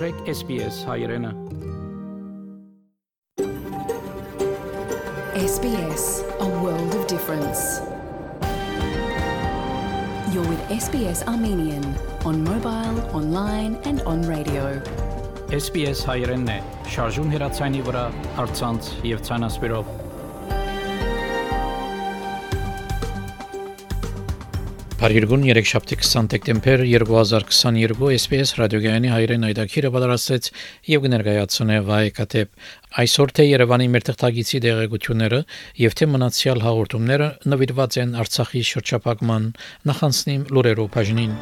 մտրեք 0.00 0.20
SPS 0.32 0.76
հայրենը։ 0.88 1.30
SBS, 5.40 6.04
a 6.40 6.48
world 6.62 6.94
of 6.98 7.04
difference. 7.12 7.62
You're 10.32 10.48
with 10.48 10.62
SBS 10.78 11.26
Armenian 11.28 11.84
on 12.24 12.42
mobile, 12.44 12.96
online 13.20 13.76
and 13.84 14.00
on 14.12 14.24
radio. 14.32 14.64
SPS 15.52 16.06
հայրենն 16.08 16.50
է, 16.56 16.58
շարժուն 16.96 17.36
հեռացանի 17.36 17.84
վրա, 17.90 18.08
արցանց 18.46 18.92
եւ 19.12 19.24
ցանասպիրով։ 19.28 19.99
Փարիգուն 25.01 25.45
3 25.49 25.61
20 25.89 26.27
դեկտեմբեր 26.29 26.81
2022 26.85 28.09
SPS 28.19 28.51
ռադիոգյանի 28.59 29.09
հայրեն 29.09 29.47
այդակիրը 29.47 29.89
պատրաստեց 29.95 30.49
եւ 30.91 31.07
կներկայացնե 31.07 31.77
վայ 31.87 32.03
կատեփ 32.19 32.69
այսօր 33.01 33.33
թե 33.39 33.47
Երևանի 33.47 33.87
մեր 33.95 34.05
թղթագիտի 34.11 34.61
դեղեցությունները 34.67 35.39
եւ 35.81 35.97
թե 35.97 36.09
մնացյալ 36.13 36.63
հաղորդումները 36.67 37.31
նվիրված 37.55 37.99
են 38.05 38.13
Արցախի 38.21 38.63
շրջափակման 38.75 39.49
նախանցնիմ 39.89 40.45
լուրերով 40.53 40.93
բաժնին 40.99 41.35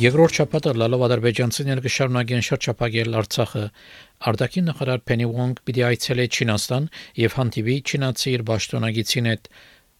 Երկրորդ 0.00 0.36
շաբաթը 0.38 0.72
լալով 0.80 1.02
ադրբեջանցիները 1.04 1.82
կշարունակեն 1.84 2.44
շրջապակել 2.46 3.16
Արցախը։ 3.20 3.64
Արտաքին 4.30 4.64
նախարար 4.70 5.02
Փենի 5.10 5.26
Վոնգ 5.32 5.60
պիտի 5.66 5.84
այցելե 5.90 6.24
Չինաստան 6.30 6.86
եւ 7.20 7.36
հանդիպի 7.40 7.76
չինացի 7.90 8.32
իր 8.32 8.44
պաշտոնագիտին 8.50 9.28
հետ 9.30 9.50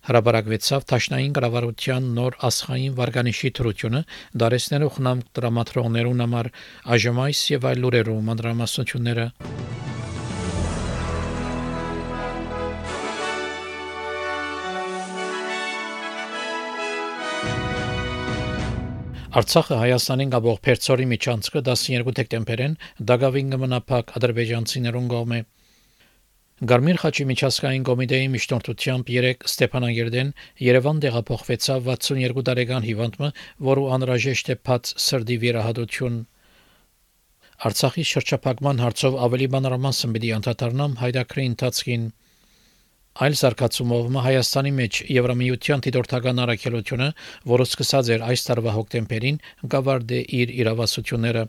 հրաբարակվեցավ 0.08 0.86
Թաշնային 0.94 1.36
կառավարության 1.36 2.08
նոր 2.16 2.38
ասխային 2.48 2.96
վարկանիշի 2.96 3.52
թրությունը 3.60 4.02
դարեսներով 4.40 4.94
խնամ 4.96 5.24
դրամատրոններուն 5.36 6.24
համար 6.24 6.52
այժմայս 6.96 7.44
եւ 7.60 7.68
այլ 7.74 7.84
լուրերով 7.84 8.24
մանրամասնությունները 8.30 9.28
Արցախը 19.30 19.76
Հայաստանին 19.78 20.30
գաբող 20.34 20.56
Փերծորի 20.66 21.04
միջանցքը 21.06 21.60
12 21.66 22.14
դեկտեմբերին 22.18 22.72
Դագավին 23.10 23.52
կմնապակ 23.52 24.08
ադրբեջանցիներուն 24.18 25.04
կողմէ 25.12 25.38
Գարմիր 26.72 26.98
խաչի 27.02 27.26
միջազգային 27.28 27.84
կոմիտեի 27.88 28.26
միջնորդությամբ 28.32 29.12
3 29.12 29.46
Ստեփանագերդեն 29.50 30.32
Երևան 30.66 31.02
տեղափոխվեցավ 31.06 31.86
62 31.92 32.44
տարեկան 32.50 32.88
հիվանդը, 32.90 33.30
որը 33.70 33.86
անհրաժեշտ 34.00 34.50
է 34.50 34.56
փած 34.66 34.92
սրդի 35.06 35.36
վիրահատություն 35.46 36.18
Արցախի 37.70 38.08
շրջափակման 38.10 38.82
հարցով 38.82 39.20
ավելի 39.30 39.48
մանրամասն 39.54 40.18
պիտի 40.18 40.34
անդրադառնամ 40.40 40.98
հայդակրի 41.04 41.46
ընթացքին 41.54 42.10
Այլ 43.18 43.34
զարգացումով 43.40 44.18
Հայաստանի 44.24 44.70
մեջ 44.76 44.98
Եվրամիության 45.10 45.80
դիտորդական 45.86 46.42
առաքելությունը, 46.44 47.08
որը 47.52 47.64
սկսած 47.66 48.10
էր 48.14 48.26
այս 48.30 48.44
տարվա 48.48 48.74
հոկտեմբերին, 48.76 49.40
գավարդե 49.74 50.20
իր 50.40 50.52
իրավասությունները 50.60 51.42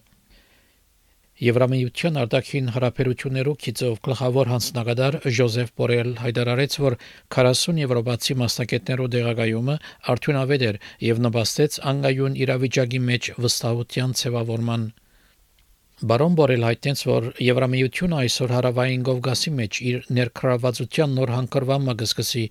Եվրամիության 1.42 2.18
արտաքին 2.22 2.68
հարաբերություններու 2.74 3.54
քիծով 3.62 3.94
գլխավոր 4.08 4.50
հանձնագետար 4.52 5.16
Ժոզեֆ 5.38 5.72
Բորել 5.82 6.12
հայտարարեց, 6.22 6.76
որ 6.86 6.98
40 7.38 7.82
եվրոպացի 7.82 8.38
մասնակիցներու 8.42 9.10
դեղագայումը 9.16 9.78
արդյունավետ 10.14 10.66
էր 10.70 10.80
եւ 11.10 11.24
նպաստեց 11.26 11.80
անգայուն 11.94 12.38
իրավիճակի 12.46 13.02
մեջ 13.10 13.32
վստահության 13.46 14.18
ձևավորման 14.22 14.86
Բարոն 16.02 16.36
Բորել 16.38 16.64
հայտնեց, 16.66 17.02
որ 17.06 17.26
Եվրամիությունը 17.46 18.16
այսօր 18.24 18.54
հարավային 18.56 19.04
Կովկասի 19.06 19.52
մեջ 19.58 19.78
իր 19.90 20.08
ներքրավածության 20.18 21.14
նոր 21.18 21.34
հանգրվամը 21.36 21.96
կսկսի 22.00 22.46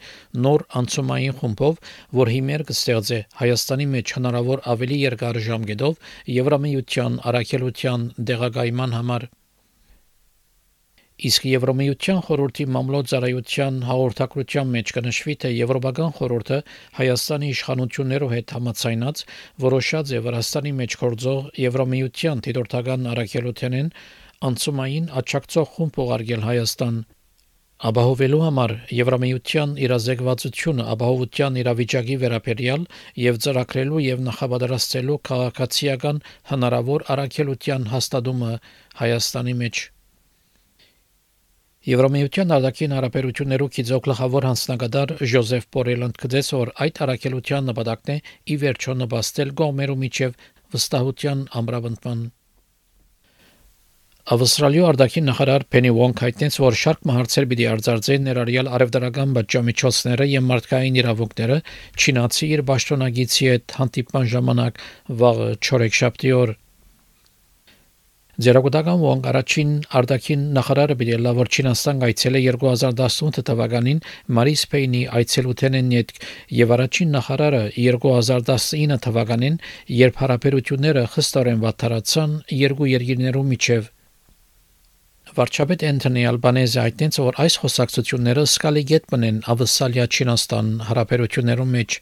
նոր 0.44 0.64
անցումային 0.80 1.34
խումբով, 1.40 1.80
որ 2.20 2.30
հիմեր 2.34 2.64
կստեղծե 2.70 3.18
Հայաստանի 3.40 3.88
մեջ 3.96 4.14
հնարավոր 4.20 4.62
ավելի 4.76 5.00
երկար 5.00 5.42
ժամկետով 5.50 6.14
Եվրամիության 6.36 7.18
առաքելության 7.32 8.08
դեղագայման 8.30 8.98
համար 9.00 9.28
Իսկ 11.28 11.46
Եվրոմիության 11.50 12.20
խորհրդի 12.26 12.64
մամլոյ 12.74 13.04
հաղորդակցության 13.90 14.70
մեջ 14.74 14.92
կնշվի, 14.96 15.34
թե 15.42 15.50
Եվրոպական 15.52 16.14
խորհուրդը 16.16 16.58
Հայաստանի 17.00 17.50
իշխանություններով 17.54 18.34
հետ 18.36 18.54
համաձայնած 18.56 19.22
որոշած 19.66 20.14
է 20.16 20.20
Վրաստանի 20.26 20.72
մեջ 20.80 20.98
գործող 21.04 21.40
Եվրոմիության 21.66 22.44
դիտորդական 22.48 23.08
առաքելությանեն 23.12 23.94
անցումային 24.50 25.08
աճակցող 25.20 25.72
խումբ 25.76 25.98
ուղարկել 26.04 26.44
Հայաստան 26.48 27.00
Աբահովելու 27.90 28.38
համար 28.44 28.72
Եվրամիության 28.92 29.70
իրազեկվածությունը 29.84 30.84
ապահովության 30.94 31.54
իրավիճակի 31.60 32.16
վերաբերյալ 32.24 32.82
եւ 33.24 33.38
ծրագրելու 33.44 34.02
եւ 34.06 34.20
նախապատրաստելու 34.26 35.16
քաղաքացիական 35.30 36.20
հնարավոր 36.50 37.06
առաքելության 37.16 37.88
հաստատումը 37.94 38.52
Հայաստանի 39.00 39.56
մեջ 39.64 39.82
Եվրոմիության 41.88 42.50
արտաքին 42.52 42.92
հարաբերություններու 42.92 43.66
քիզոք 43.74 44.02
գլխավոր 44.06 44.46
հանձնագետար 44.46 45.12
Ժոզեֆ 45.32 45.62
Բորելը 45.76 46.08
ընդգծեց, 46.10 46.50
որ 46.56 46.72
այդ 46.84 47.00
առաքելության 47.06 47.70
նպատակն 47.70 48.12
է 48.14 48.16
ի 48.52 48.56
վերջո 48.64 48.96
նպաստել 49.00 49.54
կողմերու 49.60 49.96
միջև 50.02 50.36
վստահության 50.76 51.40
ամրապնդման 51.60 52.20
Ավստրալիա 54.30 54.82
արտաքին 54.90 55.28
նախարար 55.30 55.62
Փենի 55.72 55.90
Վոնք 55.96 56.20
հայտնեց, 56.26 56.56
որ 56.60 56.76
շարք 56.84 57.06
մահարցեր 57.08 57.46
պիտի 57.50 57.66
արձարծեն 57.70 58.26
ներառյալ 58.28 58.68
արևդարական 58.76 59.32
բաժամիջոցները 59.40 60.26
եւ 60.36 60.44
մարդկային 60.50 60.98
իրավունքները 61.00 61.56
Չինացի 61.96 62.50
իր 62.60 62.62
պաշտոնագիտի 62.68 63.48
հետ 63.50 63.76
հանդիպման 63.80 64.28
ժամանակ 64.36 64.82
վաղ 65.24 65.40
4 65.70 65.96
շաբթի 66.00 66.34
օր 66.44 66.54
Ձերագուտական 68.40 69.00
ոնք 69.02 69.26
առաջին 69.30 69.72
արտաքին 69.98 70.44
նախարարը 70.56 70.94
բիդելա 71.00 71.32
որ 71.36 71.48
Չինաստան 71.50 71.98
գայցել 72.00 72.38
է 72.38 72.40
2018 72.46 73.44
թվականին 73.50 73.98
Մարիս 74.38 74.62
Պեյնի 74.72 75.02
այցելութենեն 75.18 75.90
հետ 75.96 76.14
եւ 76.58 76.72
առաջին 76.76 77.12
նախարարը 77.16 77.60
2019 77.86 79.00
թվականին 79.06 79.58
երբ 79.96 80.22
հարաբերությունները 80.22 81.02
խստորեն 81.16 81.60
վատթարացան 81.66 82.38
երկու 82.60 82.88
երկիրներու 82.94 83.44
միջև 83.50 83.90
Վարչապետ 85.36 85.84
Անթոնի 85.90 86.24
Ալբանեզը 86.30 86.80
հայտնեց 86.86 87.20
որ 87.26 87.42
այս 87.44 87.58
խոսակցությունները 87.64 88.46
սկալի 88.48 88.86
գետ 88.94 89.04
բնեն 89.12 89.44
ավսալիա 89.52 90.08
Չինաստան 90.16 90.72
հարաբերություններում 90.88 91.76
մեջ 91.76 92.00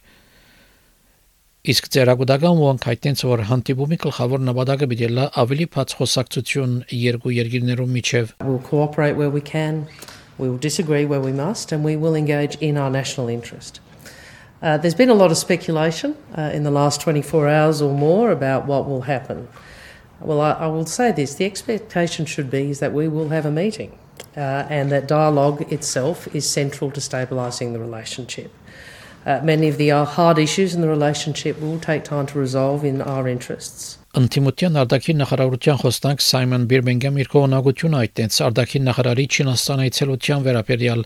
Իսկ 1.68 1.86
ծերագուտական 1.94 2.58
ոնք 2.60 2.82
հայտնեց, 2.84 3.20
որ 3.24 3.42
հանդիպումի 3.48 3.96
գլխավոր 4.02 4.42
նպատակը 4.44 4.86
պիտի 4.90 5.06
լա 5.16 5.22
ավելի 5.40 5.66
բաց 5.72 5.94
խոսակցություն 5.96 6.74
երկու 6.92 7.30
երկիրներու 7.32 7.86
միջև։ 7.92 8.34
We'll 8.44 8.58
cooperate 8.66 9.16
where 9.16 9.30
we 9.32 9.40
can, 9.40 9.86
we 10.36 10.50
will 10.50 10.60
disagree 10.60 11.06
where 11.06 11.22
we 11.24 11.32
must, 11.32 11.72
and 11.72 11.82
we 11.82 11.96
will 11.96 12.14
engage 12.14 12.58
in 12.60 12.76
our 12.76 12.90
national 12.90 13.32
interest. 13.32 13.80
Uh, 14.60 14.76
there's 14.76 14.94
been 14.94 15.08
a 15.08 15.16
lot 15.16 15.30
of 15.30 15.38
speculation 15.38 16.14
uh, 16.36 16.50
in 16.52 16.64
the 16.64 16.70
last 16.70 17.00
24 17.00 17.48
hours 17.48 17.80
or 17.80 17.94
more 17.94 18.30
about 18.30 18.66
what 18.66 18.86
will 18.86 19.08
happen. 19.08 19.48
Well, 20.20 20.42
I, 20.42 20.52
I, 20.52 20.66
will 20.66 20.84
say 20.84 21.12
this 21.12 21.36
the 21.36 21.46
expectation 21.46 22.26
should 22.26 22.50
be 22.50 22.68
is 22.68 22.80
that 22.80 22.92
we 22.92 23.08
will 23.08 23.30
have 23.30 23.46
a 23.46 23.50
meeting 23.50 23.98
uh, 24.36 24.68
and 24.68 24.92
that 24.92 25.08
dialogue 25.08 25.72
itself 25.72 26.28
is 26.36 26.44
central 26.46 26.90
to 26.90 27.00
stabilising 27.00 27.72
the 27.72 27.80
relationship. 27.80 28.52
Uh, 29.25 29.41
many 29.43 29.67
of 29.67 29.77
the 29.77 29.91
uh, 29.91 30.05
hard 30.05 30.39
issues 30.39 30.73
in 30.73 30.81
the 30.81 30.87
relationship 30.87 31.59
will 31.59 31.79
take 31.79 32.03
time 32.05 32.25
to 32.25 32.39
resolve 32.39 32.85
in 32.85 33.01
our 33.01 33.27
interests. 33.27 33.97
Անտիմության 34.17 34.77
արտաքին 34.81 35.19
նախարարության 35.21 35.75
խոսնակ 35.83 36.21
Սայմոն 36.25 36.63
Բիրմինգհամ 36.71 37.17
իր 37.21 37.27
կողմնակությունը 37.29 37.97
այդտենց 37.99 38.37
արտաքին 38.45 38.87
նախարարի 38.89 39.25
Չինաստան 39.35 39.83
այցելության 39.83 40.45
վերաբերյալ 40.47 41.03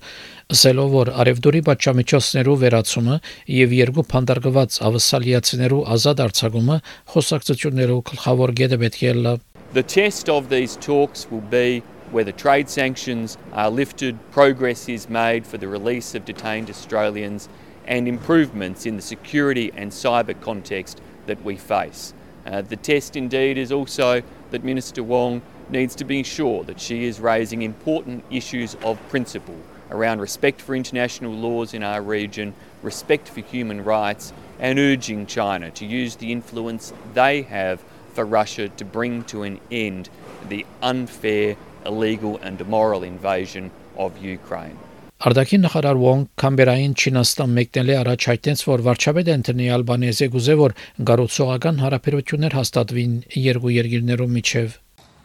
ասելով 0.55 0.93
որ 0.93 1.11
արևդուրի 1.23 1.61
պատժամիջոցներու 1.67 2.55
վերացումը 2.63 3.17
եւ 3.57 3.75
երկու 3.79 4.05
փանդարգված 4.13 4.77
ավսալիացիներու 4.87 5.81
ազատ 5.97 6.23
արձակումը 6.27 6.77
խոսակցություններու 7.11 7.99
գլխավոր 8.13 8.55
գեդը 8.61 8.79
պետք 8.85 9.03
է 9.03 9.13
լա 9.19 9.35
The 9.73 9.83
test 9.83 10.29
of 10.29 10.47
these 10.47 10.77
talks 10.77 11.27
will 11.29 11.43
be 11.49 11.83
whether 12.13 12.31
trade 12.31 12.69
sanctions 12.69 13.37
are 13.51 13.71
lifted, 13.71 14.15
progress 14.31 14.87
is 14.87 15.09
made 15.09 15.47
for 15.47 15.57
the 15.57 15.67
release 15.67 16.13
of 16.13 16.23
detained 16.23 16.69
Australians 16.69 17.49
and 17.85 18.07
improvements 18.07 18.85
in 18.85 18.95
the 18.95 19.01
security 19.01 19.71
and 19.75 19.91
cyber 19.91 20.39
context 20.41 21.01
that 21.25 21.43
we 21.43 21.55
face. 21.55 22.13
Uh, 22.45 22.61
the 22.61 22.75
test, 22.75 23.15
indeed, 23.15 23.57
is 23.57 23.71
also 23.71 24.21
that 24.51 24.63
Minister 24.63 25.03
Wong 25.03 25.41
needs 25.69 25.95
to 25.95 26.03
be 26.03 26.23
sure 26.23 26.63
that 26.65 26.79
she 26.79 27.05
is 27.05 27.19
raising 27.19 27.61
important 27.61 28.23
issues 28.29 28.75
of 28.83 28.99
principle 29.09 29.57
around 29.91 30.19
respect 30.19 30.59
for 30.59 30.75
international 30.75 31.31
laws 31.31 31.73
in 31.73 31.83
our 31.83 32.01
region, 32.01 32.53
respect 32.81 33.29
for 33.29 33.41
human 33.41 33.83
rights, 33.83 34.33
and 34.59 34.79
urging 34.79 35.25
China 35.25 35.71
to 35.71 35.85
use 35.85 36.15
the 36.15 36.31
influence 36.31 36.91
they 37.13 37.43
have 37.43 37.81
for 38.13 38.25
Russia 38.25 38.69
to 38.69 38.85
bring 38.85 39.23
to 39.25 39.43
an 39.43 39.59
end 39.71 40.09
the 40.49 40.65
unfair, 40.81 41.55
illegal, 41.85 42.37
and 42.41 42.59
immoral 42.59 43.03
invasion 43.03 43.71
of 43.97 44.17
Ukraine. 44.17 44.77
Արդակին 45.23 45.61
նախարար 45.63 45.99
Wong 46.03 46.23
Կամբերային 46.41 46.93
Չինաստան 46.99 47.51
մեկնել 47.57 47.89
է 47.89 47.93
առաջ 47.95 48.25
հայտնեց, 48.27 48.61
որ 48.67 48.81
վարչապետ 48.83 49.29
Անտոնի 49.33 49.67
Ալբանեզը 49.71 50.25
գուզե 50.33 50.55
որ 50.59 50.73
գառուցողական 51.09 51.77
հարաբերություններ 51.79 52.55
հաստատվին 52.57 53.13
երկու 53.39 53.71
երկիրներում 53.71 54.33
միջև 54.37 54.73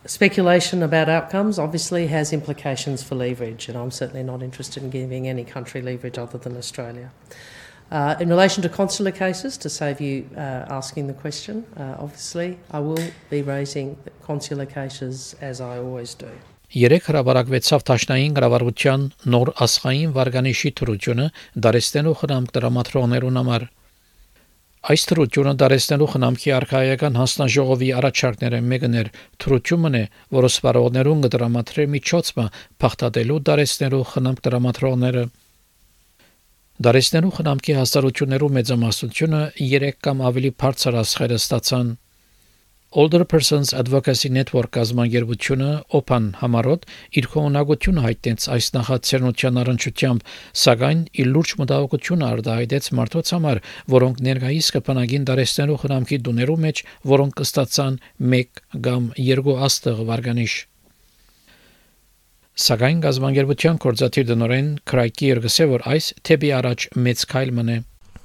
Speculation 0.06 0.84
about 0.84 1.08
outcomes 1.08 1.58
obviously 1.58 2.06
has 2.06 2.32
implications 2.32 3.02
for 3.02 3.16
leverage, 3.16 3.68
and 3.68 3.76
I'm 3.76 3.90
certainly 3.90 4.22
not 4.22 4.40
interested 4.40 4.84
in 4.84 4.90
giving 4.90 5.26
any 5.26 5.42
country 5.42 5.82
leverage 5.82 6.16
other 6.16 6.38
than 6.38 6.56
Australia. 6.56 7.10
Uh, 7.90 8.14
in 8.20 8.28
relation 8.28 8.62
to 8.62 8.68
consular 8.68 9.10
cases, 9.10 9.58
to 9.58 9.68
save 9.68 10.00
you 10.00 10.30
uh, 10.36 10.78
asking 10.78 11.08
the 11.08 11.18
question, 11.24 11.66
uh, 11.76 11.96
obviously 11.98 12.56
I 12.70 12.78
will 12.78 13.02
be 13.30 13.42
raising 13.42 13.98
consular 14.22 14.64
cases 14.64 15.34
as 15.40 15.60
I 15.60 15.78
always 15.78 16.14
do. 16.14 16.30
Երեք 16.76 17.06
հրաբարակվեցավ 17.08 17.84
Տաշնային 17.88 18.34
գրավարության 18.36 19.04
նոր 19.32 19.50
ասխային 19.64 20.10
վարգանիշի 20.18 20.70
թրությունը 20.80 21.26
դարեստենու 21.64 22.12
խնամք 22.20 22.50
դրամատրոներուն 22.58 23.38
համար 23.40 23.64
Այս 24.88 25.04
թրությունը 25.10 25.52
դարեցնելու 25.60 26.08
խնամքի 26.12 26.52
արխայական 26.58 27.16
հանձնաժողովի 27.18 27.88
առաջարկները 27.98 28.60
մեկն 28.72 28.94
էր. 29.00 29.08
թրությունն 29.42 29.96
է, 29.98 30.02
որը 30.38 30.50
սպառողներուն 30.52 31.24
կդրամատրե 31.24 31.86
միջոցը 31.94 32.44
փախտատելու 32.84 33.38
դարեցնելու 33.48 34.04
խնամք 34.12 34.42
դրամատրողները 34.48 35.24
Դարեցնելու 36.78 37.32
խնամքի 37.38 37.74
հաստատություններու 37.74 38.52
մեծամասնությունը 38.54 39.40
3 39.60 39.88
կամ 40.06 40.20
ավելի 40.28 40.50
բարձր 40.62 40.98
ասխերը 41.00 41.38
ստացան 41.42 41.88
Older 42.90 43.24
Persons 43.24 43.74
Advocacy 43.76 44.30
Network 44.32 44.70
կազմակերպությունը 44.72 45.72
OPAN 45.98 46.28
համարոտ 46.40 46.86
իր 47.20 47.26
կողմնակությունը 47.34 48.04
հայտնեց 48.06 48.46
այս 48.54 48.68
նախաձեռնության 48.76 49.60
առնչությամբ, 49.62 50.22
սակայն 50.62 51.02
իր 51.20 51.28
լուրջ 51.34 51.52
մտահոգություն 51.60 52.24
արտահայտեց 52.28 52.88
մարդոց 53.00 53.32
համար, 53.36 53.60
որոնք 53.92 54.22
ներկայիս 54.28 54.70
կփնագին 54.78 55.28
դարեցնելու 55.28 55.76
խնամքի 55.84 56.20
դուներու 56.30 56.56
մեջ, 56.64 56.82
որոնք 57.12 57.36
կստացան 57.42 58.00
1 58.40 58.64
կամ 58.88 59.12
2 59.20 59.58
աստղ 59.68 60.02
վարգանիշ։ 60.08 60.56
Սակայն 62.68 63.04
գազբանգերության 63.04 63.84
կորզաթիր 63.84 64.26
դնորեն 64.32 64.72
Քրայկի 64.88 65.30
երգսե 65.34 65.70
որ 65.76 65.86
այս 65.92 66.10
թեպի 66.24 66.56
առաջ 66.62 66.90
մեծ 67.04 67.28
քայլ 67.36 67.56
մնե 67.60 67.78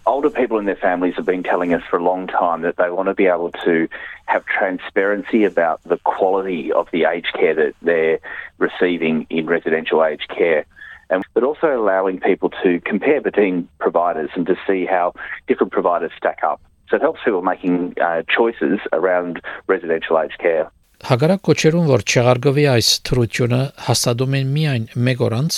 older 0.05 0.29
people 0.29 0.57
and 0.57 0.67
their 0.67 0.75
families 0.75 1.15
have 1.15 1.25
been 1.25 1.43
telling 1.43 1.73
us 1.73 1.83
for 1.89 1.97
a 1.97 2.03
long 2.03 2.27
time 2.27 2.61
that 2.61 2.77
they 2.77 2.89
want 2.89 3.07
to 3.07 3.13
be 3.13 3.25
able 3.25 3.51
to 3.51 3.87
have 4.25 4.45
transparency 4.45 5.43
about 5.43 5.81
the 5.83 5.97
quality 5.97 6.71
of 6.71 6.87
the 6.91 7.05
aged 7.05 7.33
care 7.33 7.53
that 7.53 7.73
they're 7.81 8.19
receiving 8.57 9.25
in 9.29 9.45
residential 9.45 10.03
aged 10.03 10.29
care. 10.29 10.65
And, 11.09 11.23
but 11.33 11.43
also 11.43 11.77
allowing 11.77 12.19
people 12.19 12.49
to 12.63 12.79
compare 12.81 13.21
between 13.21 13.67
providers 13.79 14.29
and 14.35 14.45
to 14.47 14.55
see 14.67 14.85
how 14.85 15.13
different 15.47 15.71
providers 15.71 16.11
stack 16.17 16.39
up. 16.43 16.61
So 16.89 16.97
it 16.97 17.01
helps 17.01 17.21
people 17.23 17.41
making 17.41 17.95
uh, 18.01 18.23
choices 18.27 18.79
around 18.91 19.41
residential 19.67 20.19
aged 20.19 20.39
care. 20.39 20.71
Հակառակ 21.03 21.41
կոչերուն, 21.43 21.87
որ 21.91 22.01
չեղարգվի 22.07 22.63
այս 22.71 22.89
թրությունը, 23.09 23.57
հաստատում 23.89 24.37
են 24.37 24.53
միայն 24.55 24.85
մեկ 25.03 25.23
օր 25.25 25.33
անց 25.35 25.57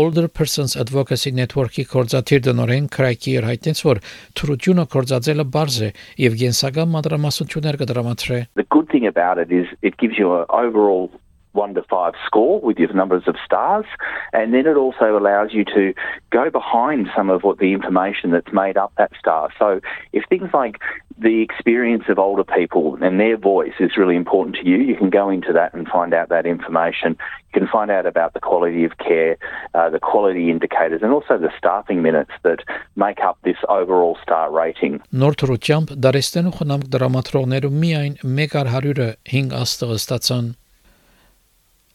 Older 0.00 0.24
Persons 0.38 0.72
Advocacy 0.80 1.34
Network-ի 1.36 1.84
կորզաթիր 1.90 2.40
դնորեն 2.46 2.86
Քրայքիեր 2.96 3.48
հայտնեց, 3.50 3.82
որ 3.90 4.00
թրությունը 4.40 4.86
կորզածելը 4.96 5.46
բարձ 5.58 5.76
է 5.84 5.90
եւ 6.24 6.40
գենսական 6.40 6.90
մանրամասնություններ 6.96 7.80
կդրամատրե։ 7.84 8.40
The 8.56 8.68
good 8.72 8.88
thing 8.88 9.04
about 9.12 9.36
it 9.36 9.52
is 9.52 9.68
it 9.84 10.00
gives 10.00 10.16
you 10.16 10.32
an 10.32 10.48
overall 10.48 11.12
one 11.55 11.73
to 11.73 11.83
five 11.83 12.13
score 12.25 12.61
with 12.61 12.77
your 12.77 12.93
numbers 12.93 13.23
of 13.27 13.35
stars, 13.43 13.85
and 14.33 14.53
then 14.53 14.65
it 14.65 14.77
also 14.77 15.17
allows 15.17 15.53
you 15.53 15.65
to 15.65 15.93
go 16.29 16.49
behind 16.49 17.07
some 17.15 17.29
of 17.29 17.43
what 17.43 17.57
the 17.59 17.73
information 17.73 18.31
that's 18.31 18.53
made 18.53 18.77
up 18.77 18.93
that 18.97 19.11
star. 19.19 19.49
So 19.59 19.81
if 20.13 20.23
things 20.29 20.49
like 20.53 20.77
the 21.17 21.41
experience 21.41 22.05
of 22.07 22.17
older 22.17 22.43
people 22.43 22.97
and 23.01 23.19
their 23.19 23.37
voice 23.37 23.73
is 23.79 23.97
really 23.97 24.15
important 24.15 24.55
to 24.57 24.65
you, 24.65 24.77
you 24.77 24.95
can 24.95 25.09
go 25.09 25.29
into 25.29 25.51
that 25.53 25.73
and 25.73 25.87
find 25.87 26.13
out 26.13 26.29
that 26.29 26.45
information. 26.45 27.17
You 27.53 27.59
can 27.59 27.67
find 27.67 27.91
out 27.91 28.05
about 28.05 28.33
the 28.33 28.39
quality 28.39 28.85
of 28.85 28.97
care, 28.97 29.37
uh, 29.73 29.89
the 29.89 29.99
quality 29.99 30.49
indicators, 30.49 31.01
and 31.03 31.11
also 31.11 31.37
the 31.37 31.51
staffing 31.57 32.01
minutes 32.01 32.31
that 32.43 32.63
make 32.95 33.19
up 33.19 33.37
this 33.43 33.57
overall 33.67 34.17
star 34.23 34.49
rating. 34.51 35.01
Նորթրությամբ 35.11 35.93
դարեստենու 36.05 36.55
խնամք 36.61 36.89
դրամատրողներու 36.95 37.75
միայն 37.83 38.17
100-ը 38.23 39.09
5 39.35 39.55
աստղ 39.61 39.95
ստացան։ 39.99 40.49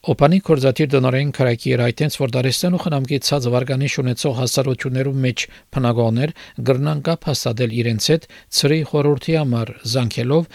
Օպանի 0.01 0.39
կորզատիր 0.41 0.87
դնորեն 0.89 1.31
քրակի 1.37 1.73
էր 1.75 1.81
այտենց 1.85 2.15
որ 2.17 2.31
դարեստեն 2.33 2.73
ու 2.73 2.81
խնամքի 2.81 3.17
ցած 3.27 3.43
վարգանիշ 3.53 3.97
ունեցող 4.01 4.31
հասարություններու 4.39 5.11
մեջ 5.25 5.43
փնագողներ 5.77 6.31
գրնան 6.69 7.03
կապ 7.05 7.27
հաստատել 7.29 7.75
իրենց 7.81 8.07
հետ 8.11 8.25
ծրի 8.59 8.79
խորհրդի 8.91 9.35
համար 9.37 9.71
զանգելով 9.93 10.47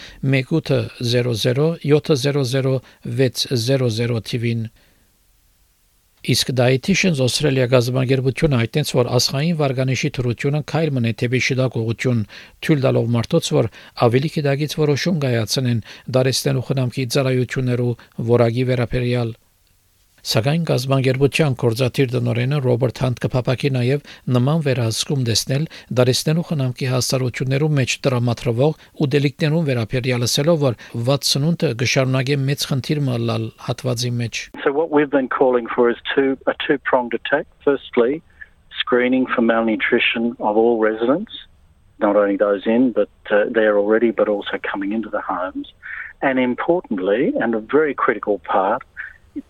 1800 1.95 4.19
TV-ին 4.27 4.67
Իսկ 6.27 6.49
Dietitians 6.59 7.19
Australia 7.23 7.65
գազམ་ագերբությունը 7.71 8.57
հայտնեց, 8.59 8.89
որ 8.97 9.09
ասխային 9.15 9.55
վարգանիշի 9.61 10.09
թրությունը 10.17 10.59
քայլ 10.71 10.91
մնե 10.97 11.13
թեպի 11.21 11.41
շիդակողություն, 11.47 12.25
թույլ 12.67 12.83
տալով 12.87 13.09
մարդոց, 13.15 13.51
որ 13.55 13.71
ավելի 14.09 14.33
քիդագից 14.35 14.77
որոշում 14.83 15.23
կայացնեն 15.23 15.83
դարեստեն 16.19 16.59
ու 16.59 16.67
խնամքի 16.67 17.09
ծառայություններու 17.15 17.91
որագի 18.35 18.67
վերապերյալ 18.71 19.35
Սակայն 20.25 20.63
գազբանգերության 20.67 21.55
կորզաթիր 21.61 22.09
դնորենը 22.13 22.57
Ռոբերտ 22.65 22.99
Հանտ 23.03 23.19
կփապակի 23.23 23.69
նաև 23.75 24.07
նման 24.33 24.63
վերահսկում 24.65 25.21
դեսնել 25.27 25.67
դարեցնելու 25.99 26.45
խնամքի 26.49 26.89
հասարություններու 26.93 27.69
մեջ 27.77 27.93
տրամադրվող 28.07 28.73
ու 28.97 29.07
դելիկներուն 29.13 29.67
վերաբերյալ 29.69 30.27
ասելով 30.27 30.57
որ 30.65 30.79
68-ը 30.97 31.69
գշարունակե 31.83 32.39
մեծ 32.47 32.65
խնդիր 32.71 33.01
մալալ 33.07 33.45
հատվածի 33.67 34.11
մեջ 34.17 34.41
So 34.65 34.73
what 34.73 34.89
we've 34.89 35.13
been 35.13 35.29
calling 35.29 35.69
for 35.75 35.89
is 35.89 36.01
two 36.13 36.35
a 36.47 36.55
two-pronged 36.65 37.13
attack. 37.13 37.45
Firstly 37.63 38.21
screening 38.79 39.27
for 39.27 39.41
malnutrition 39.41 40.35
of 40.39 40.57
all 40.57 40.81
residents 40.81 41.31
not 41.99 42.15
only 42.15 42.37
those 42.37 42.65
in 42.65 42.91
but 42.91 43.09
uh, 43.31 43.45
there 43.49 43.77
already 43.77 44.11
but 44.11 44.27
also 44.27 44.59
coming 44.71 44.91
into 44.91 45.09
the 45.09 45.21
homes. 45.21 45.71
And 46.21 46.39
importantly 46.39 47.33
and 47.39 47.55
a 47.55 47.59
very 47.59 47.93
critical 47.93 48.39
part 48.39 48.83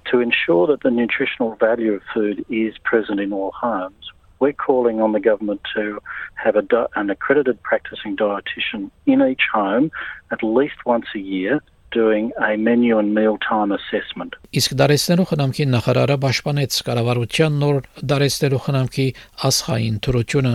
to 0.05 0.19
ensure 0.19 0.67
that 0.67 0.81
the 0.81 0.91
nutritional 0.91 1.55
value 1.55 1.93
of 1.93 2.01
food 2.13 2.45
is 2.49 2.77
present 2.83 3.19
in 3.19 3.33
all 3.33 3.51
homes, 3.51 4.11
we're 4.39 4.53
calling 4.53 5.01
on 5.01 5.11
the 5.13 5.19
government 5.19 5.61
to 5.75 5.99
have 6.35 6.55
a, 6.55 6.87
an 6.95 7.09
accredited 7.09 7.61
practicing 7.63 8.15
dietitian 8.15 8.91
in 9.05 9.21
each 9.21 9.45
home 9.51 9.91
at 10.31 10.43
least 10.43 10.85
once 10.85 11.07
a 11.15 11.19
year 11.19 11.59
doing 11.91 12.31
a 12.41 12.57
menu 12.57 12.99
and 12.99 13.15
mealtime 13.15 13.71
assessment. 13.71 14.35
Իսկ 14.51 14.75
դարեցնելու 14.79 15.25
խնամքի 15.31 15.65
նախարարը 15.71 16.17
պաշտպանեց 16.23 16.79
կառավարության 16.87 17.61
նոր 17.63 17.77
դարեցնելու 18.11 18.63
խնամքի 18.65 19.07
ասխային 19.49 20.01
թրությունը 20.07 20.53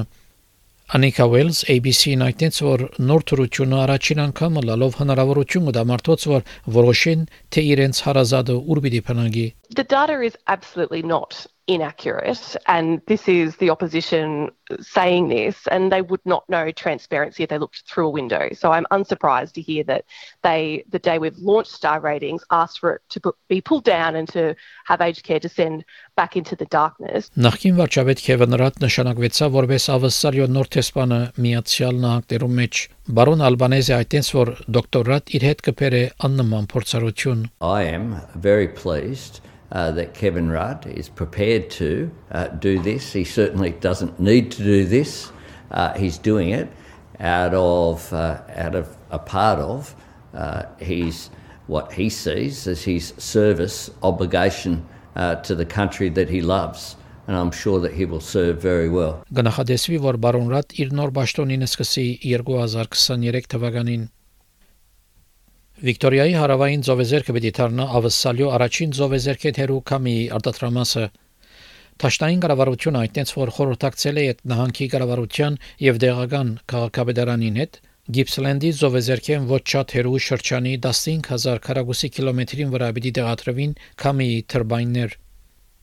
Անիկա 0.92 1.24
Ուելս 1.24 1.58
ABC-ին 1.72 2.22
այդտենց 2.26 2.56
որ 2.66 2.82
նոր 3.08 3.22
թրությունը 3.30 3.76
առաջին 3.80 4.18
անգամը 4.26 4.62
լալով 4.68 4.98
հնարավորություն 5.00 5.70
կդա 5.70 5.84
մարդոց 5.88 6.26
որ 6.32 6.42
որոշեն 6.74 7.22
թե 7.56 7.64
իրենց 7.68 8.00
հարազատը 8.06 8.56
ուր 8.74 8.80
պիտի 8.84 9.00
փնագի 9.06 9.46
The 9.78 9.86
data 9.94 10.18
is 10.28 10.36
absolutely 10.54 11.00
not 11.00 11.46
inaccurate. 11.67 12.55
And 12.65 13.01
this 13.07 13.27
is 13.27 13.57
the 13.57 13.69
opposition 13.69 14.49
saying 14.79 15.27
this, 15.27 15.67
and 15.69 15.91
they 15.91 16.01
would 16.01 16.25
not 16.25 16.47
know 16.49 16.71
transparency 16.71 17.43
if 17.43 17.49
they 17.49 17.57
looked 17.57 17.83
through 17.87 18.07
a 18.07 18.09
window. 18.09 18.49
So 18.53 18.71
I'm 18.71 18.85
unsurprised 18.91 19.53
to 19.55 19.61
hear 19.61 19.83
that 19.83 20.05
they, 20.43 20.83
the 20.89 20.99
day 20.99 21.19
we've 21.19 21.37
launched 21.37 21.71
star 21.71 21.99
ratings, 21.99 22.43
asked 22.51 22.79
for 22.79 22.93
it 22.93 23.01
to 23.09 23.33
be 23.49 23.61
pulled 23.61 23.83
down 23.83 24.15
and 24.15 24.27
to 24.29 24.55
have 24.85 25.01
aged 25.01 25.23
care 25.23 25.39
descend 25.39 25.83
back 26.15 26.35
into 26.35 26.55
the 26.55 26.65
darkness. 26.65 27.29
Նախկին 27.37 27.75
վարչապետ 27.77 28.23
Քևին 28.25 28.57
Ռատ 28.61 28.79
նշանակվեցավ 28.83 29.57
որպես 29.57 29.89
ավսարյո 29.97 30.47
նոր 30.55 30.71
տեսփանը 30.77 31.19
Միացյալ 31.45 31.99
Նահանգներում 32.05 32.55
մեջ 32.61 32.83
Բարոն 33.17 33.43
Ալբանեզի 33.47 33.93
այդտենց 33.97 34.31
որ 34.37 34.53
դոկտոր 34.77 35.11
Ռատ 35.13 35.35
իր 35.37 35.47
հետ 35.51 35.61
կբերե 35.67 36.01
աննման 36.27 36.71
փորձառություն 36.73 37.45
I 37.61 37.83
am 37.91 38.09
very 38.35 38.67
pleased 38.67 39.43
uh, 39.71 39.91
that 39.91 40.13
Kevin 40.13 40.49
Rudd 40.49 40.85
is 40.85 41.09
prepared 41.09 41.69
to 41.71 42.11
uh, 42.31 42.47
do 42.47 42.79
this. 42.79 43.13
He 43.13 43.23
certainly 43.23 43.71
doesn't 43.71 44.19
need 44.19 44.51
to 44.51 44.63
do 44.63 44.85
this. 44.85 45.31
Uh, 45.71 45.93
he's 45.93 46.17
doing 46.17 46.49
it 46.49 46.69
out 47.19 47.53
of 47.53 48.13
uh, 48.13 48.41
out 48.55 48.75
of 48.75 48.95
a 49.11 49.19
part 49.19 49.59
of 49.59 49.95
uh, 50.33 50.63
his 50.77 51.29
what 51.67 51.91
he 51.91 52.09
sees 52.09 52.67
as 52.67 52.83
his 52.83 53.13
service 53.17 53.89
obligation 54.03 54.85
uh, 55.15 55.35
to 55.35 55.55
the 55.55 55.65
country 55.65 56.09
that 56.09 56.29
he 56.29 56.41
loves. 56.41 56.95
and 57.27 57.35
I'm 57.35 57.51
sure 57.51 57.79
that 57.81 57.93
he 57.93 58.05
will 58.05 58.21
serve 58.21 58.61
very 58.61 58.89
well. 58.89 59.23
Գնահատեսվի, 59.35 59.97
որ 59.99 60.17
բարոն 60.23 60.51
Ռադ 60.53 60.75
իր 60.79 60.93
նոր 60.95 61.11
ճաշտոնին 61.17 61.65
սկսի 61.67 62.05
2023 62.23 63.49
թվականին։ 63.53 64.05
Վիկտորիայի 65.82 66.34
հարավային 66.38 66.82
ծովեզերքը 66.86 67.34
պիտի 67.34 67.50
դառնա 67.56 67.84
ավսալյո 67.98 68.50
առաջին 68.56 68.92
ծովեզերքը 68.98 69.50
թերու 69.56 69.78
կամի 69.90 70.12
արտադրամասը 70.36 71.06
Տաշտային 72.02 72.44
կառավարությունը 72.44 73.00
այդտենց 73.00 73.32
որ 73.38 73.50
խորհրդակցել 73.56 74.20
է 74.22 74.26
այդ 74.32 74.44
նահանգի 74.52 74.86
կառավարության 74.92 75.58
եւ 75.86 75.98
դեղական 76.04 76.52
քաղաքապետարանին 76.72 77.58
հետ 77.62 77.80
Գիփսլենդի 78.18 78.70
զովեզերքեն 78.82 79.50
ոչ 79.50 79.62
շատ 79.74 79.96
հերու 79.98 80.22
շրջանի 80.28 80.76
15000 80.86 81.60
քառակուսի 81.66 82.12
կիլոմետրին 82.18 82.72
վրա 82.76 82.94
պիտի 82.98 83.14
տեղադրվին 83.18 83.76
քամի 84.04 84.30
թուրբայններ 84.54 85.18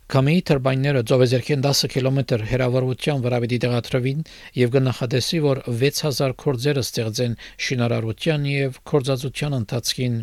Կամեի 0.09 0.39
տորբայները 0.49 1.01
ծովեզերքեն 1.05 1.63
10 1.63 1.79
կիլոմետր 1.93 2.43
հեռավորության 2.49 3.19
վրա 3.21 3.37
պիտի 3.43 3.57
տեղադրվին 3.61 4.21
եւ 4.57 4.69
կնախադեսի, 4.75 5.39
որ 5.43 5.59
6000 5.69 6.31
կորձերը 6.43 6.81
ստեղծեն 6.85 7.35
շինարարության 7.65 8.47
եւ 8.49 8.79
կորձածության 8.89 9.55
ընթացքին։ 9.59 10.15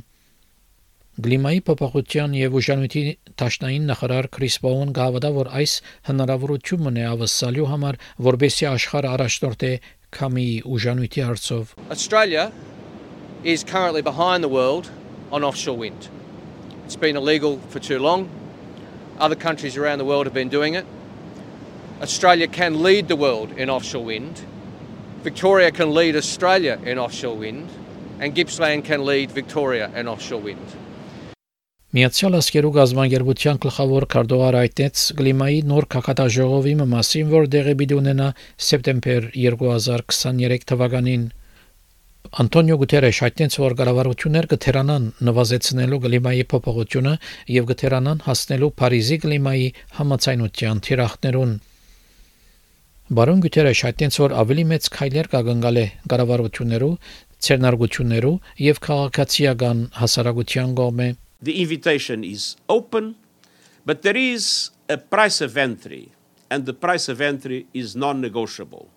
Գլիմայի 1.27 1.61
փոփոխության 1.69 2.35
եւ 2.35 2.57
ուժանույթի 2.61 3.03
Տաշնային 3.39 3.87
նախարար 3.93 4.29
Քրիս 4.35 4.57
Պոուն 4.67 4.91
գավաթա, 4.99 5.31
որ 5.37 5.51
այս 5.61 5.75
հնարավորությունը 6.11 6.93
է 6.99 7.07
ավսալյու 7.13 7.69
համար, 7.71 7.99
որբեսի 8.27 8.67
աշխարհը 8.73 9.13
առաջնորդի 9.15 9.71
Կամեի 10.19 10.57
ուժանույթի 10.67 11.25
հարցով։ 11.31 11.77
Australia 11.95 12.51
is 13.45 13.63
currently 13.63 14.03
behind 14.03 14.43
the 14.43 14.51
world 14.51 14.91
on 15.31 15.47
offshore 15.47 15.79
wind. 15.79 16.11
It's 16.85 16.99
been 16.99 17.17
illegal 17.17 17.61
for 17.71 17.79
too 17.79 18.01
long. 18.03 18.27
Other 19.19 19.35
countries 19.35 19.77
around 19.77 19.99
the 19.99 20.05
world 20.05 20.27
have 20.27 20.35
been 20.35 20.49
doing 20.49 20.75
it. 20.75 20.85
Australia 22.03 22.47
can 22.47 22.83
lead 22.83 23.09
the 23.09 23.17
world 23.17 23.53
in 23.53 23.71
offshore 23.71 24.05
wind. 24.05 24.43
Victoria 25.23 25.71
can 25.71 25.95
lead 25.95 26.15
Australia 26.17 26.79
in 26.85 26.99
offshore 26.99 27.37
wind. 27.37 27.71
And 28.21 28.35
Gippsland 28.35 28.85
can 28.85 29.05
lead 29.05 29.31
Victoria 29.31 29.91
in 29.95 30.09
offshore 30.09 30.41
wind. 30.41 30.67
Միացյալ 31.97 32.35
Աշխարհի 32.37 32.71
գազբանգերության 32.77 33.59
գլխավոր 33.65 34.05
քարտուղար 34.13 34.57
այդտենց 34.61 35.05
կլիմայի 35.17 35.61
նոր 35.71 35.87
քաղաքատաժողովի 35.95 36.75
մասին, 36.83 37.31
որ 37.33 37.47
դեղի 37.55 37.75
պիտի 37.81 37.97
ունենա 37.97 38.27
սեպտեմբեր 38.69 39.31
2023 39.33 40.67
թվականին 40.73 41.25
Անտոնիո 42.27 42.77
Գուտերեշ 42.81 43.19
այդտենց 43.27 43.57
որ 43.63 43.75
կառավարություններ 43.79 44.47
կթերանան 44.51 45.05
նվազեցնելու 45.29 45.99
կլիմայի 46.05 46.45
փոփոխությունը 46.53 47.13
եւ 47.55 47.69
կթերանան 47.71 48.23
հասնելու 48.27 48.71
Փարիզի 48.81 49.19
կլիմայի 49.25 49.69
համաձայնության 49.99 50.81
թիրախներուն 50.87 51.53
Բարոն 53.17 53.45
Գուտերեշ 53.47 53.83
այդտենց 53.91 54.19
որ 54.23 54.35
ավելի 54.43 54.65
մեծ 54.73 54.89
քայլեր 54.97 55.31
կգնգալ 55.37 55.79
է 55.79 55.87
կառավարություններու, 56.11 56.91
ցերնարգություններու 57.47 58.35
եւ 58.67 58.83
քաղաքացիական 58.89 59.87
հասարակության 60.01 60.75
կողմէ 60.83 61.09
The 61.47 61.57
invitation 61.63 62.25
is 62.25 62.57
open, 62.67 63.15
but 63.85 64.03
there 64.03 64.19
is 64.19 64.71
a 64.89 64.97
price 64.99 65.41
of 65.45 65.57
entry, 65.57 66.11
and 66.51 66.67
the 66.67 66.75
price 66.75 67.09
of 67.13 67.21
entry 67.21 67.67
is 67.75 67.95
non 67.95 68.21
negotiable. 68.21 68.89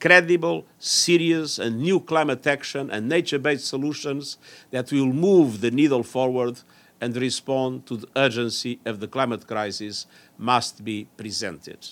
Credible, 0.00 0.64
serious, 0.78 1.58
and 1.58 1.80
new 1.80 2.00
climate 2.00 2.46
action 2.46 2.90
and 2.90 3.08
nature 3.08 3.38
based 3.38 3.66
solutions 3.66 4.38
that 4.70 4.92
will 4.92 5.12
move 5.12 5.60
the 5.60 5.70
needle 5.70 6.02
forward 6.02 6.60
and 7.00 7.16
respond 7.16 7.86
to 7.86 7.96
the 7.96 8.08
urgency 8.16 8.80
of 8.84 9.00
the 9.00 9.08
climate 9.08 9.46
crisis 9.46 10.06
must 10.36 10.84
be 10.84 11.06
presented. 11.16 11.86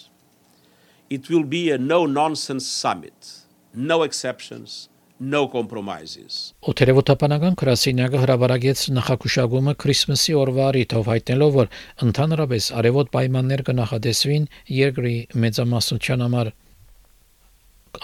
It 1.09 1.31
will 1.31 1.45
be 1.45 1.71
a 1.71 1.79
no 1.79 2.07
nonsense 2.07 2.67
summit, 2.67 3.43
no 3.73 4.03
exceptions, 4.03 4.89
no 5.19 5.47
compromises. 5.49 6.53
Օթերևոթապանական 6.67 7.55
քրասինյակը 7.61 8.21
հրաբարագեց 8.25 8.83
նախակուշագումը 8.99 9.75
Քրիսմասի 9.81 10.37
օրվա 10.43 10.67
առիթով 10.73 11.09
հայտնելով, 11.13 11.57
որ 11.57 11.71
ընդհանրապես 12.07 12.69
արևոտ 12.83 13.13
պայմաններ 13.17 13.65
կնախադեсվին 13.71 14.49
երկրի 14.77 15.17
մեծամասնության 15.47 16.27
համար 16.27 16.53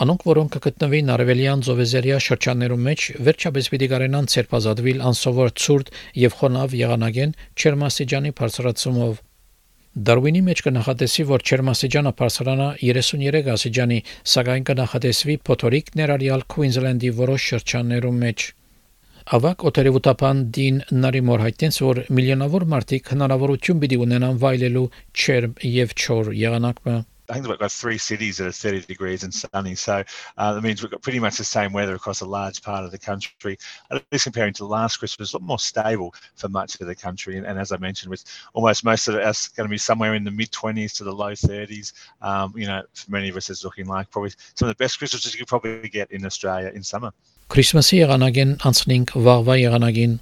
Անոնք, 0.00 0.22
որոնք 0.28 0.54
կգտնվին 0.56 1.11
Արևելյան 1.12 1.62
Զովեզերիա 1.66 2.18
շրջաններում 2.26 2.87
մեջ, 2.88 3.04
վերջապես 3.26 3.68
պիտի 3.72 3.88
կարենան 3.92 4.28
ցերպազատվել 4.32 5.02
անսովոր 5.11 5.52
ցուրտ 5.62 5.92
եւ 6.22 6.37
խոնավ 6.38 6.76
եղանագեն 6.78 7.34
Չերմասիջանի 7.61 8.32
բարձրացումով։ 8.40 9.20
Դարվինի 10.08 10.42
մեջ 10.49 10.62
կնախատեսի, 10.68 11.25
որ 11.28 11.44
Չերմասիջանը 11.44 12.12
բարձրանա 12.22 12.68
33 12.80 13.52
ասիջանի, 13.52 13.99
սակայն 14.32 14.66
կնախատեսվի 14.72 15.37
փոթորիկ 15.50 15.94
ներառյալ 16.00 16.49
Քուինզլենդի 16.56 17.14
որոշ 17.20 17.49
շրջաններում 17.52 18.20
մեջ։ 18.25 18.49
Ավակ 19.37 19.64
օտերևուտապան 19.68 20.38
Դին 20.56 20.78
Նարիմոր 21.02 21.44
հայտնեց, 21.44 21.76
որ 21.84 22.00
միլիոնավոր 22.16 22.64
մարդիկ 22.72 23.12
հնարավորություն 23.12 23.82
պիտի 23.84 24.02
ունենան 24.08 24.42
վայելելու 24.42 24.88
չերմ 25.12 25.54
եւ 25.76 25.96
չոր 26.00 26.32
եղանակը։ 26.40 26.96
I 27.29 27.35
think 27.35 27.47
we've 27.47 27.59
got 27.59 27.71
three 27.71 27.99
cities 27.99 28.38
that 28.38 28.47
are 28.47 28.52
30 28.52 28.83
degrees 28.83 29.23
and 29.23 29.33
sunny. 29.33 29.75
So 29.75 30.02
uh, 30.37 30.55
that 30.55 30.61
means 30.62 30.83
we've 30.83 30.91
got 30.91 31.02
pretty 31.02 31.21
much 31.21 31.38
the 31.38 31.45
same 31.45 31.73
weather 31.73 31.95
across 31.95 32.21
a 32.21 32.26
large 32.26 32.62
part 32.62 32.85
of 32.85 32.91
the 32.91 32.99
country. 32.99 33.59
At 33.91 34.05
least 34.11 34.25
comparing 34.25 34.52
to 34.55 34.64
last 34.64 34.97
Christmas, 34.97 35.33
a 35.33 35.37
lot 35.37 35.43
more 35.43 35.59
stable 35.59 36.14
for 36.35 36.49
much 36.49 36.81
of 36.81 36.87
the 36.87 36.95
country. 36.95 37.37
And, 37.37 37.47
and 37.47 37.59
as 37.59 37.73
I 37.73 37.76
mentioned, 37.76 38.11
with 38.11 38.25
almost 38.55 38.85
most 38.85 39.09
of 39.09 39.14
us 39.14 39.49
going 39.49 39.69
to 39.69 39.71
be 39.71 39.79
somewhere 39.79 40.14
in 40.14 40.25
the 40.25 40.31
mid 40.31 40.50
20s 40.50 40.97
to 40.97 41.05
the 41.05 41.12
low 41.12 41.33
30s, 41.33 41.93
um, 42.23 42.52
you 42.57 42.67
know, 42.67 42.83
for 42.95 43.11
many 43.11 43.29
of 43.29 43.37
us, 43.37 43.50
it's 43.50 43.64
looking 43.64 43.87
like 43.87 44.11
probably 44.11 44.33
some 44.55 44.69
of 44.69 44.76
the 44.76 44.83
best 44.83 44.99
Christmases 44.99 45.33
you 45.35 45.38
could 45.38 45.49
probably 45.49 45.88
get 45.88 46.11
in 46.11 46.26
Australia 46.26 46.71
in 46.75 46.83
summer. 46.83 47.12
Christmas 47.49 47.91
here 47.91 48.11
again, 48.11 48.59
answering 48.64 49.07
Ansning, 49.07 49.23
Varva 49.23 49.75
and 49.75 49.85
again 49.85 50.21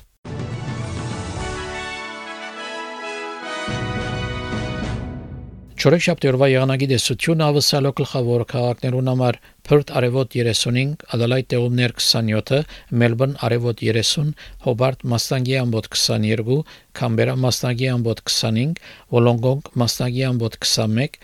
Չորեքշաբթի 5.81 6.29
օրվա 6.29 6.47
եղանակի 6.51 6.87
դեսությունը 6.91 7.45
ավսալո 7.47 7.91
գլխավոր 7.97 8.43
քաղաքներուն 8.51 9.07
համար 9.11 9.37
Perth 9.69 9.93
արևոտ 9.97 10.35
35, 10.37 11.07
Adelaide 11.17 11.49
տեղումներ 11.53 11.95
27, 11.97 12.59
Melbourne 13.03 13.39
արևոտ 13.47 13.81
30, 13.87 14.35
Hobart 14.67 15.07
մաստանգի 15.13 15.57
ամբոտ 15.63 15.89
22, 15.95 16.59
Canberra 17.01 17.39
մաստանգի 17.47 17.89
ամբոտ 17.95 18.21
25, 18.29 18.77
Wollongong 19.17 19.73
մաստանգի 19.81 20.27
ամբոտ 20.29 20.61
21, 20.69 21.19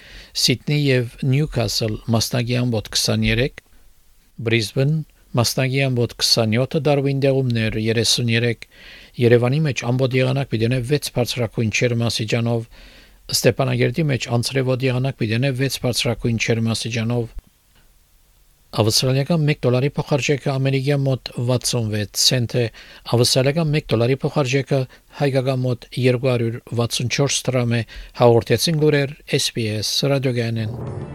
Sydney 0.46 0.80
եւ 0.86 1.20
Newcastle 1.34 2.00
մաստանգի 2.16 2.60
ամբոտ 2.64 2.92
23, 2.96 3.62
Brisbane 4.48 5.02
մաստանգի 5.36 5.86
ամբոտ 5.90 6.16
27, 6.24 6.80
Darwin 6.88 7.20
տեղումներ 7.28 7.82
33, 7.84 8.68
Երևանի 9.20 9.64
մեջ 9.68 9.88
ամբոտ 9.92 10.22
եղանակ 10.24 10.54
պիտի 10.56 10.76
6 10.96 11.16
բարձրակույն 11.20 11.76
չերմասիջանով 11.76 12.70
Ստեփանագերդի 13.31 14.07
մեջ 14.11 14.27
անցրևոտ 14.37 14.89
եղանակ 14.91 15.21
պիտենե 15.21 15.53
6 15.61 15.79
բարձրակույն 15.85 16.41
չերմասիջանով 16.41 17.29
Ավստրալիական 18.71 19.41
1 19.51 19.57
դոլարի 19.65 19.87
փոխարժեքը 19.97 20.49
ամերիկյան 20.51 21.01
մոտ 21.03 21.31
66 21.47 22.21
سنت 22.23 22.55
է, 22.55 22.63
ավստրալիական 23.17 23.73
1 23.79 23.89
դոլարի 23.91 24.17
փոխարժեքը 24.21 24.79
հայկական 25.19 25.59
մոտ 25.65 25.89
264 25.97 27.41
դրամ 27.49 27.75
է, 27.81 27.81
հաղորդեցին 28.21 28.79
գորեր 28.85 29.17
SPS 29.41 29.91
ռադիոգանեն։ 30.13 31.14